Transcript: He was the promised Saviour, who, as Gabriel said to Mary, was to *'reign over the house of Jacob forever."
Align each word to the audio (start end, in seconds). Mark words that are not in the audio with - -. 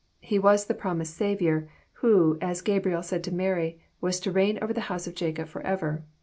He 0.19 0.39
was 0.39 0.65
the 0.65 0.73
promised 0.73 1.15
Saviour, 1.15 1.69
who, 2.01 2.39
as 2.41 2.63
Gabriel 2.63 3.03
said 3.03 3.23
to 3.25 3.31
Mary, 3.31 3.79
was 4.01 4.19
to 4.21 4.31
*'reign 4.31 4.57
over 4.59 4.73
the 4.73 4.81
house 4.89 5.05
of 5.05 5.13
Jacob 5.13 5.47
forever." 5.47 6.03